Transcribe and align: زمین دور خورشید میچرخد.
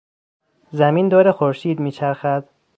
زمین 0.71 1.09
دور 1.09 1.31
خورشید 1.31 1.79
میچرخد. 1.79 2.43